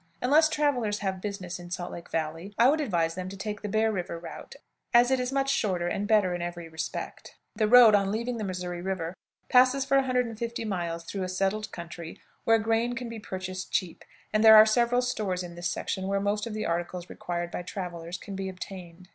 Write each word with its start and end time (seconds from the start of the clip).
Unless 0.19 0.49
travelers 0.49 1.01
have 1.05 1.21
business 1.21 1.59
in 1.59 1.69
Salt 1.69 1.91
Lake 1.91 2.09
Valley, 2.09 2.55
I 2.57 2.69
would 2.69 2.81
advise 2.81 3.13
them 3.13 3.29
to 3.29 3.37
take 3.37 3.61
the 3.61 3.69
Bear 3.69 3.91
River 3.91 4.17
route, 4.17 4.55
as 4.95 5.11
it 5.11 5.19
is 5.19 5.31
much 5.31 5.51
shorter, 5.53 5.87
and 5.87 6.07
better 6.07 6.33
in 6.33 6.41
every 6.41 6.67
respect. 6.67 7.35
The 7.55 7.67
road, 7.67 7.93
on 7.93 8.11
leaving 8.11 8.37
the 8.37 8.43
Missouri 8.43 8.81
River, 8.81 9.13
passes 9.47 9.85
for 9.85 9.97
150 9.97 10.65
miles 10.65 11.03
through 11.03 11.21
a 11.21 11.29
settled 11.29 11.71
country 11.71 12.19
where 12.45 12.57
grain 12.57 12.95
can 12.95 13.09
be 13.09 13.19
purchased 13.19 13.71
cheap, 13.71 14.03
and 14.33 14.43
there 14.43 14.55
are 14.57 14.65
several 14.65 15.03
stores 15.03 15.43
in 15.43 15.53
this 15.53 15.69
section 15.69 16.07
where 16.07 16.19
most 16.19 16.47
of 16.47 16.55
the 16.55 16.65
articles 16.65 17.07
required 17.07 17.51
by 17.51 17.61
travelers 17.61 18.17
can 18.17 18.35
be 18.35 18.49
obtained. 18.49 19.07